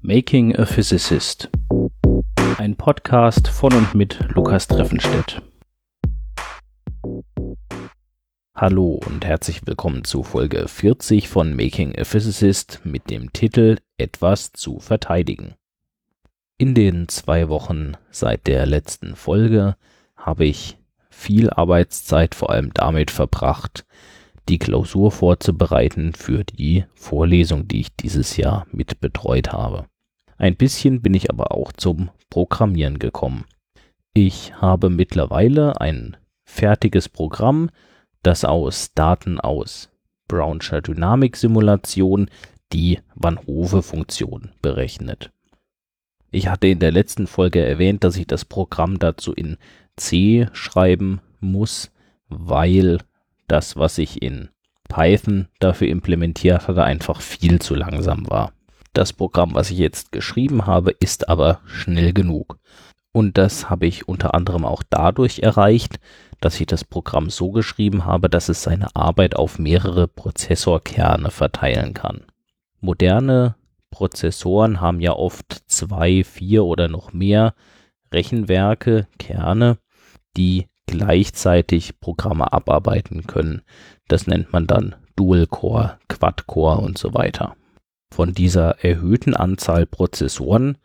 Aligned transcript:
Making 0.00 0.56
a 0.56 0.66
Physicist. 0.66 1.48
Ein 2.58 2.74
Podcast 2.76 3.48
von 3.48 3.72
und 3.72 3.94
mit 3.94 4.18
Lukas 4.34 4.66
Treffenstedt. 4.66 5.40
Hallo 8.54 9.00
und 9.06 9.24
herzlich 9.24 9.66
willkommen 9.66 10.04
zu 10.04 10.22
Folge 10.22 10.66
40 10.66 11.28
von 11.28 11.54
Making 11.54 11.96
a 11.96 12.04
Physicist 12.04 12.80
mit 12.84 13.08
dem 13.10 13.32
Titel 13.32 13.76
Etwas 13.98 14.52
zu 14.52 14.80
verteidigen. 14.80 15.54
In 16.56 16.74
den 16.74 17.08
zwei 17.08 17.48
Wochen 17.48 17.92
seit 18.10 18.46
der 18.46 18.66
letzten 18.66 19.14
Folge 19.14 19.76
habe 20.16 20.44
ich 20.44 20.76
viel 21.08 21.50
Arbeitszeit 21.50 22.34
vor 22.34 22.50
allem 22.50 22.72
damit 22.74 23.10
verbracht, 23.10 23.86
die 24.48 24.58
Klausur 24.58 25.12
vorzubereiten 25.12 26.14
für 26.14 26.44
die 26.44 26.84
Vorlesung, 26.94 27.68
die 27.68 27.80
ich 27.80 27.94
dieses 27.94 28.36
Jahr 28.36 28.66
mit 28.72 29.00
betreut 29.00 29.52
habe. 29.52 29.86
Ein 30.36 30.56
bisschen 30.56 31.02
bin 31.02 31.14
ich 31.14 31.30
aber 31.30 31.52
auch 31.52 31.72
zum 31.72 32.10
Programmieren 32.30 32.98
gekommen. 32.98 33.44
Ich 34.14 34.54
habe 34.60 34.90
mittlerweile 34.90 35.80
ein 35.80 36.16
fertiges 36.44 37.08
Programm, 37.08 37.70
das 38.22 38.44
aus 38.44 38.92
Daten 38.94 39.38
aus 39.40 39.90
Brownscher 40.28 40.80
Dynamiksimulation 40.80 42.30
die 42.72 43.00
Van 43.14 43.38
Hove-Funktion 43.46 44.50
berechnet. 44.60 45.30
Ich 46.30 46.48
hatte 46.48 46.66
in 46.66 46.78
der 46.78 46.92
letzten 46.92 47.26
Folge 47.26 47.64
erwähnt, 47.64 48.04
dass 48.04 48.16
ich 48.16 48.26
das 48.26 48.44
Programm 48.44 48.98
dazu 48.98 49.32
in 49.32 49.56
C 49.96 50.48
schreiben 50.52 51.20
muss, 51.40 51.90
weil 52.28 52.98
das, 53.48 53.76
was 53.76 53.98
ich 53.98 54.22
in 54.22 54.50
Python 54.88 55.48
dafür 55.58 55.88
implementiert 55.88 56.68
hatte, 56.68 56.84
einfach 56.84 57.20
viel 57.20 57.60
zu 57.60 57.74
langsam 57.74 58.28
war. 58.28 58.52
Das 58.92 59.12
Programm, 59.12 59.54
was 59.54 59.70
ich 59.70 59.78
jetzt 59.78 60.12
geschrieben 60.12 60.66
habe, 60.66 60.90
ist 60.90 61.28
aber 61.28 61.60
schnell 61.66 62.12
genug. 62.12 62.58
Und 63.12 63.38
das 63.38 63.68
habe 63.70 63.86
ich 63.86 64.08
unter 64.08 64.34
anderem 64.34 64.64
auch 64.64 64.82
dadurch 64.88 65.40
erreicht, 65.40 65.98
dass 66.40 66.60
ich 66.60 66.66
das 66.66 66.84
Programm 66.84 67.30
so 67.30 67.50
geschrieben 67.50 68.04
habe, 68.04 68.30
dass 68.30 68.48
es 68.48 68.62
seine 68.62 68.94
Arbeit 68.94 69.36
auf 69.36 69.58
mehrere 69.58 70.08
Prozessorkerne 70.08 71.30
verteilen 71.30 71.94
kann. 71.94 72.22
Moderne 72.80 73.56
Prozessoren 73.90 74.80
haben 74.80 75.00
ja 75.00 75.12
oft 75.12 75.62
zwei, 75.66 76.22
vier 76.22 76.64
oder 76.64 76.88
noch 76.88 77.12
mehr 77.12 77.54
Rechenwerke, 78.12 79.08
Kerne, 79.18 79.78
die 80.36 80.68
gleichzeitig 80.88 82.00
Programme 82.00 82.52
abarbeiten 82.52 83.26
können. 83.26 83.62
Das 84.08 84.26
nennt 84.26 84.52
man 84.52 84.66
dann 84.66 84.96
Dual 85.14 85.46
Core, 85.46 85.98
Quad 86.08 86.46
Core 86.48 86.78
und 86.78 86.98
so 86.98 87.14
weiter. 87.14 87.54
Von 88.10 88.32
dieser 88.32 88.82
erhöhten 88.84 89.34
Anzahl 89.34 89.86
Prozessoren 89.86 90.78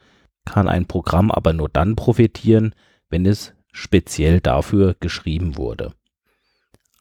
kann 0.45 0.67
ein 0.67 0.85
Programm 0.85 1.31
aber 1.31 1.53
nur 1.53 1.69
dann 1.69 1.95
profitieren, 1.95 2.75
wenn 3.09 3.25
es 3.25 3.53
speziell 3.71 4.41
dafür 4.41 4.95
geschrieben 4.99 5.55
wurde. 5.55 5.93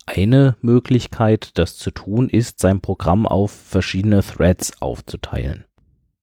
Eine 0.07 0.57
Möglichkeit, 0.61 1.59
das 1.59 1.77
zu 1.77 1.91
tun, 1.91 2.29
ist, 2.29 2.61
sein 2.61 2.81
Programm 2.81 3.27
auf 3.27 3.51
verschiedene 3.51 4.23
Threads 4.23 4.81
aufzuteilen. 4.81 5.65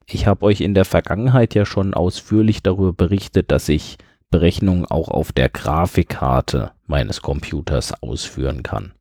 Ich 0.06 0.28
habe 0.28 0.46
euch 0.46 0.62
in 0.62 0.74
der 0.74 0.86
Vergangenheit 0.86 1.56
ja 1.56 1.66
schon 1.66 1.94
ausführlich 1.94 2.64
darüber 2.64 2.94
berichtet, 2.94 3.52
dass 3.52 3.70
ich 3.70 3.98
Berechnungen 4.32 4.86
auch 4.86 5.10
auf 5.10 5.32
der 5.32 5.50
Grafikkarte 5.50 6.72
meines 6.86 7.22
Computers 7.22 8.02
ausführen 8.04 8.64
kann. 8.64 8.94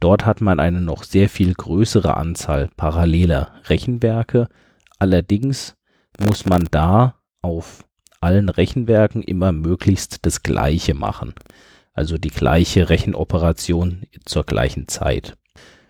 Dort 0.00 0.24
hat 0.24 0.40
man 0.40 0.60
eine 0.60 0.80
noch 0.80 1.04
sehr 1.04 1.28
viel 1.28 1.52
größere 1.54 2.16
Anzahl 2.16 2.70
paralleler 2.76 3.52
Rechenwerke, 3.68 4.48
allerdings 4.98 5.74
muss 6.18 6.46
man 6.46 6.66
da 6.70 7.16
auf 7.42 7.84
allen 8.20 8.48
Rechenwerken 8.48 9.22
immer 9.22 9.52
möglichst 9.52 10.26
das 10.26 10.42
gleiche 10.42 10.94
machen, 10.94 11.34
also 11.92 12.18
die 12.18 12.30
gleiche 12.30 12.88
Rechenoperation 12.88 14.04
zur 14.24 14.44
gleichen 14.44 14.88
Zeit. 14.88 15.36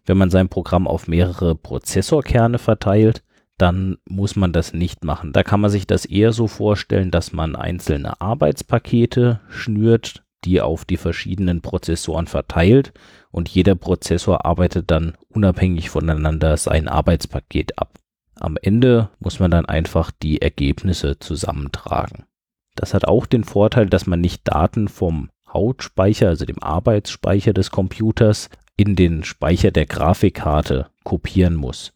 Wenn 0.07 0.19
man 0.19 0.31
sein 0.31 0.49
Programm 0.49 0.89
auf 0.89 1.09
mehrere 1.09 1.55
Prozessorkerne 1.55 2.59
verteilt, 2.59 3.23
dann 3.61 3.99
muss 4.09 4.37
man 4.37 4.53
das 4.53 4.73
nicht 4.73 5.05
machen. 5.05 5.33
Da 5.33 5.43
kann 5.43 5.61
man 5.61 5.71
sich 5.71 5.87
das 5.87 6.07
eher 6.07 6.33
so 6.33 6.47
vorstellen, 6.47 7.11
dass 7.11 7.33
man 7.33 7.57
einzelne 7.57 8.21
Arbeitspakete 8.21 9.41
schnürt, 9.51 10.25
die 10.45 10.63
auf 10.63 10.87
die 10.87 10.97
verschiedenen 10.97 11.61
Prozessoren 11.61 12.27
verteilt 12.27 12.95
und 13.31 13.51
jeder 13.51 13.75
Prozessor 13.75 14.47
arbeitet 14.47 14.91
dann 14.91 15.15
unabhängig 15.29 15.91
voneinander 15.91 16.57
sein 16.57 16.89
Arbeitspaket 16.89 17.79
ab. 17.79 17.99
Am 18.39 18.57
Ende 18.61 19.11
muss 19.19 19.39
man 19.39 19.51
dann 19.51 19.67
einfach 19.67 20.11
die 20.11 20.41
Ergebnisse 20.41 21.19
zusammentragen. 21.19 22.25
Das 22.75 22.95
hat 22.95 23.07
auch 23.07 23.27
den 23.27 23.45
Vorteil, 23.45 23.87
dass 23.87 24.07
man 24.07 24.23
nicht 24.23 24.49
Daten 24.49 24.89
vom 24.89 25.29
Hauptspeicher, 25.47 26.29
also 26.29 26.47
dem 26.47 26.63
Arbeitsspeicher 26.63 27.53
des 27.53 27.71
Computers, 27.71 28.49
in 28.79 28.97
den 28.97 29.25
Speicher 29.25 29.71
der 29.71 29.85
Grafikkarte 29.85 30.87
kopieren 31.05 31.57
muss 31.57 31.93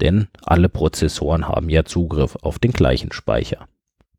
denn 0.00 0.28
alle 0.42 0.68
Prozessoren 0.68 1.48
haben 1.48 1.68
ja 1.68 1.84
Zugriff 1.84 2.36
auf 2.42 2.58
den 2.58 2.72
gleichen 2.72 3.12
Speicher. 3.12 3.68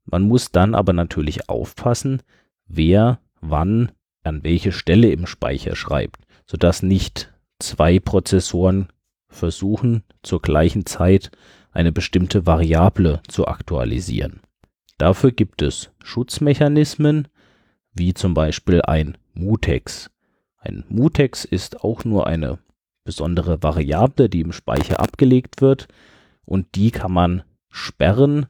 Man 0.06 0.24
muss 0.24 0.52
dann 0.52 0.76
aber 0.76 0.94
natürlich 0.94 1.50
aufpassen, 1.50 2.22
wer 2.68 3.20
wann 3.42 3.92
an 4.24 4.44
welche 4.44 4.72
Stelle 4.72 5.10
im 5.10 5.26
Speicher 5.26 5.76
schreibt, 5.76 6.22
sodass 6.46 6.84
nicht 6.84 7.34
zwei 7.60 8.00
Prozessoren 8.00 8.90
versuchen 9.28 10.04
zur 10.24 10.42
gleichen 10.42 10.86
Zeit 10.86 11.32
eine 11.72 11.92
bestimmte 11.92 12.46
Variable 12.46 13.22
zu 13.28 13.48
aktualisieren. 13.48 14.40
Dafür 14.98 15.32
gibt 15.32 15.62
es 15.62 15.92
Schutzmechanismen, 16.04 17.28
wie 17.94 18.14
zum 18.14 18.34
Beispiel 18.34 18.82
ein 18.82 19.18
Mutex. 19.34 20.10
Ein 20.58 20.86
Mutex 20.88 21.44
ist 21.46 21.84
auch 21.84 22.06
nur 22.06 22.28
eine 22.28 22.60
besondere 23.06 23.64
Variable, 23.64 24.28
die 24.28 24.42
im 24.42 24.52
Speicher 24.52 25.00
abgelegt 25.00 25.62
wird 25.62 25.88
und 26.44 26.76
die 26.76 26.92
kann 26.92 27.14
man 27.14 27.44
sperren 27.70 28.48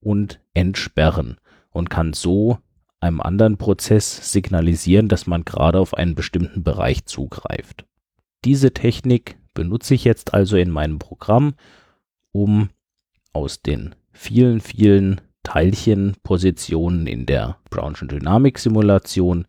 und 0.00 0.40
entsperren 0.52 1.38
und 1.70 1.88
kann 1.88 2.12
so 2.12 2.58
einem 3.00 3.20
anderen 3.20 3.56
Prozess 3.56 4.32
signalisieren, 4.32 5.08
dass 5.08 5.26
man 5.26 5.44
gerade 5.44 5.78
auf 5.78 5.94
einen 5.94 6.14
bestimmten 6.14 6.62
Bereich 6.62 7.06
zugreift. 7.06 7.86
Diese 8.44 8.74
Technik 8.74 9.36
benutze 9.54 9.94
ich 9.94 10.04
jetzt 10.04 10.34
also 10.34 10.56
in 10.56 10.70
meinem 10.70 10.98
Programm, 10.98 11.54
um 12.32 12.70
aus 13.32 13.62
den 13.62 13.94
vielen, 14.12 14.60
vielen 14.60 15.20
Teilchenpositionen 15.42 17.06
in 17.06 17.26
der 17.26 17.58
Brownschen 17.70 18.08
Dynamik-Simulation 18.08 19.46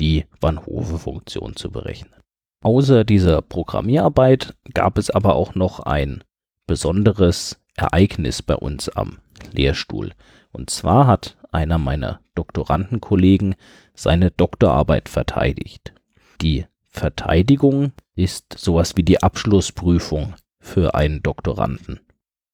die 0.00 0.24
Van 0.40 0.64
Hove-Funktion 0.64 1.56
zu 1.56 1.70
berechnen. 1.70 2.21
Außer 2.62 3.04
dieser 3.04 3.42
Programmierarbeit 3.42 4.54
gab 4.72 4.96
es 4.96 5.10
aber 5.10 5.34
auch 5.34 5.54
noch 5.54 5.80
ein 5.80 6.22
besonderes 6.66 7.60
Ereignis 7.76 8.40
bei 8.42 8.54
uns 8.54 8.88
am 8.88 9.18
Lehrstuhl. 9.52 10.12
Und 10.52 10.70
zwar 10.70 11.06
hat 11.08 11.36
einer 11.50 11.78
meiner 11.78 12.20
Doktorandenkollegen 12.36 13.56
seine 13.94 14.30
Doktorarbeit 14.30 15.08
verteidigt. 15.08 15.92
Die 16.40 16.66
Verteidigung 16.88 17.92
ist 18.14 18.56
sowas 18.58 18.96
wie 18.96 19.02
die 19.02 19.22
Abschlussprüfung 19.22 20.34
für 20.60 20.94
einen 20.94 21.22
Doktoranden. 21.22 22.00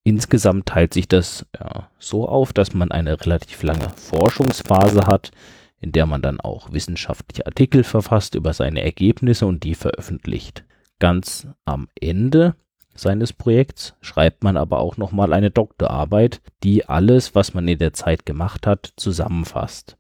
Insgesamt 0.05 0.67
teilt 0.67 0.95
sich 0.95 1.07
das 1.07 1.45
ja, 1.59 1.91
so 1.99 2.27
auf, 2.27 2.55
dass 2.55 2.73
man 2.73 2.91
eine 2.91 3.21
relativ 3.21 3.63
lange 3.63 3.91
Forschungsphase 3.91 5.07
hat, 5.07 5.33
in 5.81 5.93
der 5.93 6.07
man 6.07 6.23
dann 6.23 6.41
auch 6.41 6.73
wissenschaftliche 6.73 7.47
Artikel 7.47 7.85
verfasst 7.85 8.35
über 8.35 8.53
seine 8.53 8.83
Ergebnisse 8.83 9.47
und 9.47 9.63
die 9.65 9.75
veröffentlicht. 9.75 10.65
Ganz 10.99 11.47
am 11.65 11.89
Ende 12.01 12.57
seines 12.95 13.33
Projekts 13.33 13.95
schreibt 14.01 14.43
man 14.43 14.57
aber 14.57 14.81
auch 14.81 14.97
nochmal 14.97 15.33
eine 15.33 15.51
Doktorarbeit, 15.51 16.41
die 16.65 16.87
alles, 16.87 17.35
was 17.35 17.55
man 17.55 17.69
in 17.69 17.79
der 17.79 17.93
Zeit 17.93 18.27
gemacht 18.27 18.67
hat, 18.67 18.93
zusammenfasst. 18.97 19.97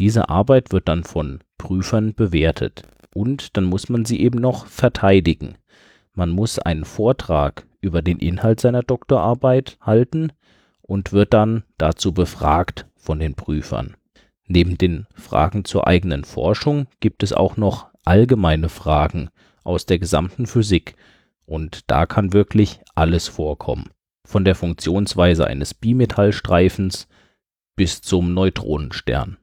Diese 0.00 0.28
Arbeit 0.28 0.72
wird 0.72 0.88
dann 0.88 1.04
von 1.04 1.40
Prüfern 1.58 2.14
bewertet 2.14 2.82
und 3.14 3.56
dann 3.56 3.64
muss 3.64 3.88
man 3.88 4.04
sie 4.04 4.20
eben 4.20 4.40
noch 4.40 4.66
verteidigen. 4.66 5.56
Man 6.12 6.30
muss 6.30 6.58
einen 6.58 6.84
Vortrag 6.84 7.66
über 7.80 8.02
den 8.02 8.18
Inhalt 8.18 8.60
seiner 8.60 8.82
Doktorarbeit 8.82 9.78
halten 9.80 10.32
und 10.82 11.12
wird 11.12 11.32
dann 11.32 11.62
dazu 11.78 12.12
befragt 12.12 12.86
von 12.96 13.20
den 13.20 13.34
Prüfern. 13.34 13.96
Neben 14.46 14.76
den 14.76 15.06
Fragen 15.14 15.64
zur 15.64 15.86
eigenen 15.86 16.24
Forschung 16.24 16.86
gibt 17.00 17.22
es 17.22 17.32
auch 17.32 17.56
noch 17.56 17.86
allgemeine 18.04 18.68
Fragen 18.68 19.30
aus 19.62 19.86
der 19.86 19.98
gesamten 19.98 20.46
Physik 20.46 20.96
und 21.46 21.90
da 21.90 22.06
kann 22.06 22.32
wirklich 22.32 22.80
alles 22.94 23.28
vorkommen. 23.28 23.90
Von 24.26 24.44
der 24.44 24.54
Funktionsweise 24.54 25.46
eines 25.46 25.74
Bimetallstreifens 25.74 27.08
bis 27.76 28.00
zum 28.02 28.34
Neutronenstern. 28.34 29.38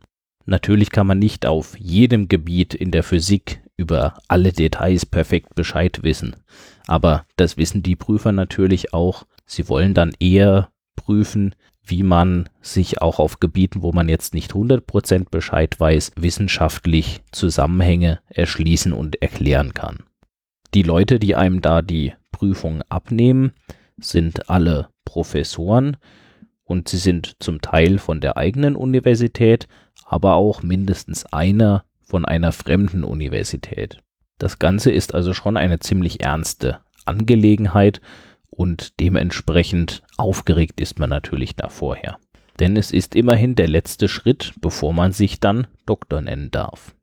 Natürlich 0.46 0.90
kann 0.90 1.08
man 1.08 1.20
nicht 1.20 1.46
auf 1.46 1.80
jedem 1.80 2.28
Gebiet 2.28 2.74
in 2.74 2.92
der 2.92 3.04
Physik 3.04 3.62
über 3.78 4.18
alle 4.28 4.54
Details 4.54 5.06
perfekt 5.06 5.56
Bescheid 5.56 6.04
wissen, 6.04 6.36
aber 6.88 7.26
das 7.36 7.58
wissen 7.58 7.84
die 7.84 7.96
Prüfer 7.96 8.32
natürlich 8.32 8.94
auch. 8.94 9.26
Sie 9.46 9.68
wollen 9.70 9.94
dann 9.94 10.14
eher 10.20 10.70
prüfen, 10.96 11.56
wie 11.92 12.04
man 12.04 12.50
sich 12.62 13.02
auch 13.02 13.20
auf 13.20 13.40
Gebieten, 13.40 13.84
wo 13.84 13.92
man 13.92 14.10
jetzt 14.10 14.34
nicht 14.34 14.54
100% 14.54 15.30
Bescheid 15.30 15.80
weiß, 15.80 16.14
wissenschaftlich 16.16 17.22
Zusammenhänge 17.32 18.20
erschließen 18.30 18.94
und 18.94 19.22
erklären 19.22 19.74
kann. 19.74 20.00
Die 20.74 20.84
Leute, 20.84 21.20
die 21.20 21.36
einem 21.36 21.62
da 21.62 21.82
die 21.82 22.14
Prüfung 22.32 22.82
abnehmen, 22.90 23.52
sind 24.00 24.50
alle 24.50 24.88
Professoren 25.06 25.98
und 26.64 26.88
sie 26.88 26.98
sind 26.98 27.36
zum 27.40 27.62
Teil 27.62 28.00
von 28.00 28.22
der 28.22 28.38
eigenen 28.38 28.76
Universität, 28.78 29.68
aber 30.06 30.36
auch 30.36 30.64
mindestens 30.64 31.26
einer 31.26 31.84
von 32.02 32.26
einer 32.26 32.54
fremden 32.54 33.04
Universität. 33.04 34.00
Das 34.38 34.60
Ganze 34.60 34.92
ist 34.92 35.14
also 35.14 35.34
schon 35.34 35.58
eine 35.58 35.80
ziemlich 35.80 36.24
ernste 36.24 36.80
Angelegenheit 37.06 38.02
und 38.52 39.00
dementsprechend 39.00 40.04
aufgeregt 40.18 40.80
ist 40.80 41.00
man 41.00 41.10
natürlich 41.10 41.56
da 41.56 41.70
vorher. 41.70 42.18
Denn 42.60 42.78
es 42.78 42.92
ist 42.92 43.16
immerhin 43.16 43.56
der 43.56 43.68
letzte 43.68 44.08
Schritt, 44.08 44.54
bevor 44.62 44.94
man 44.94 45.14
sich 45.14 45.40
dann 45.40 45.68
Doktor 45.86 46.22
nennen 46.22 46.52
darf. 46.52 46.94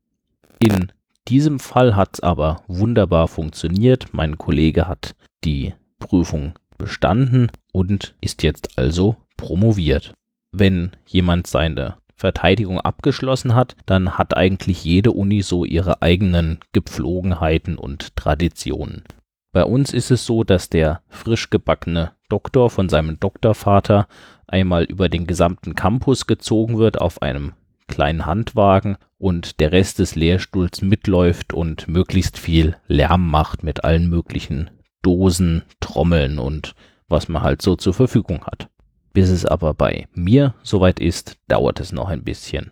In 0.61 0.93
diesem 1.27 1.59
Fall 1.59 1.97
hat 1.97 2.11
es 2.15 2.21
aber 2.21 2.63
wunderbar 2.69 3.29
funktioniert. 3.29 4.13
Mein 4.13 4.39
Kollege 4.39 4.87
hat 4.87 5.17
die 5.45 5.75
Prüfung 5.99 6.55
bestanden 6.77 7.51
und 7.73 8.15
ist 8.21 8.43
jetzt 8.43 8.79
also 8.79 9.17
promoviert. 9.37 10.15
Wenn 10.53 10.93
jemand 11.07 11.47
seine 11.47 11.97
Verteidigung 12.15 12.81
abgeschlossen 12.81 13.55
hat, 13.55 13.77
dann 13.87 14.19
hat 14.19 14.37
eigentlich 14.37 14.85
jede 14.85 15.13
Uni 15.13 15.43
so 15.43 15.65
ihre 15.65 16.03
eigenen 16.03 16.59
Gepflogenheiten 16.73 17.79
und 17.79 18.17
Traditionen. 18.17 19.05
Bei 19.53 19.65
uns 19.65 19.93
ist 19.93 20.11
es 20.11 20.27
so, 20.27 20.45
dass 20.45 20.69
der 20.69 21.01
frisch 21.09 21.51
gebackene 21.51 22.13
Doktor 22.29 22.69
von 22.69 22.89
seinem 22.89 23.19
Doktorvater 23.19 24.07
einmal 24.47 24.85
über 24.85 25.09
den 25.09 25.27
gesamten 25.27 25.75
Campus 25.75 26.27
gezogen 26.27 26.79
wird 26.79 27.01
auf 27.01 27.23
einem 27.23 27.55
kleinen 27.87 28.27
Handwagen 28.27 28.99
und 29.17 29.61
der 29.61 29.73
Rest 29.73 29.99
des 29.99 30.15
Lehrstuhls 30.15 30.83
mitläuft 30.83 31.53
und 31.53 31.89
möglichst 31.89 32.39
viel 32.39 32.77
Lärm 32.87 33.29
macht 33.31 33.63
mit 33.63 33.85
allen 33.85 34.09
möglichen 34.09 34.71
Dosen, 35.03 35.63
Trommeln 35.81 36.39
und 36.39 36.75
was 37.09 37.29
man 37.29 37.43
halt 37.43 37.63
so 37.63 37.77
zur 37.77 37.95
Verfügung 37.95 38.45
hat. 38.45 38.69
Bis 39.15 39.31
es 39.31 39.47
aber 39.47 39.73
bei 39.73 40.07
mir 40.13 40.55
soweit 40.63 41.01
ist, 41.01 41.39
dauert 41.49 41.81
es 41.81 41.93
noch 41.93 42.09
ein 42.09 42.23
bisschen. 42.23 42.71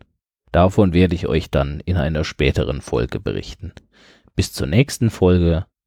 Davon 0.53 0.93
werde 0.93 1.15
ich 1.15 1.27
euch 1.27 1.51
dann 1.51 1.81
in 1.81 1.97
einer 1.97 2.25
späteren 2.25 2.83
Folge 2.83 3.19
berichten. 3.19 3.73
Bis 4.35 4.53
zur 4.53 4.67
nächsten 4.67 5.11
Folge 5.11 5.65